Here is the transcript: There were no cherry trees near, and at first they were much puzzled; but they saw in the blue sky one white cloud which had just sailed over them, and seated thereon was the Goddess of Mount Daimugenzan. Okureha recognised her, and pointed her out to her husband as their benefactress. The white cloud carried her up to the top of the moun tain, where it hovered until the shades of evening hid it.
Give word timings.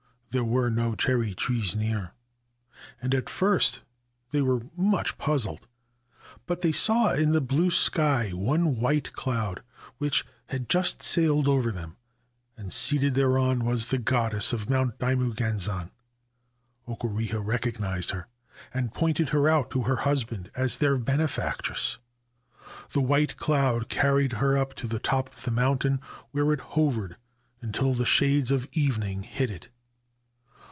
There 0.33 0.45
were 0.45 0.69
no 0.69 0.95
cherry 0.95 1.33
trees 1.33 1.75
near, 1.75 2.13
and 3.01 3.13
at 3.13 3.27
first 3.27 3.81
they 4.29 4.41
were 4.41 4.61
much 4.77 5.17
puzzled; 5.17 5.67
but 6.45 6.61
they 6.61 6.71
saw 6.71 7.11
in 7.11 7.33
the 7.33 7.41
blue 7.41 7.69
sky 7.69 8.29
one 8.29 8.77
white 8.77 9.11
cloud 9.11 9.61
which 9.97 10.25
had 10.45 10.69
just 10.69 11.03
sailed 11.03 11.49
over 11.49 11.69
them, 11.69 11.97
and 12.55 12.71
seated 12.71 13.13
thereon 13.13 13.65
was 13.65 13.89
the 13.89 13.97
Goddess 13.97 14.53
of 14.53 14.69
Mount 14.69 14.97
Daimugenzan. 14.99 15.91
Okureha 16.87 17.41
recognised 17.41 18.11
her, 18.11 18.27
and 18.73 18.93
pointed 18.93 19.29
her 19.35 19.49
out 19.49 19.69
to 19.71 19.81
her 19.83 19.97
husband 19.97 20.49
as 20.55 20.77
their 20.77 20.97
benefactress. 20.97 21.97
The 22.93 23.01
white 23.01 23.35
cloud 23.35 23.89
carried 23.89 24.31
her 24.39 24.57
up 24.57 24.75
to 24.75 24.87
the 24.87 24.99
top 24.99 25.35
of 25.35 25.43
the 25.43 25.51
moun 25.51 25.79
tain, 25.79 25.99
where 26.31 26.53
it 26.53 26.61
hovered 26.61 27.17
until 27.61 27.93
the 27.93 28.05
shades 28.05 28.49
of 28.49 28.69
evening 28.71 29.23
hid 29.23 29.51
it. 29.51 29.67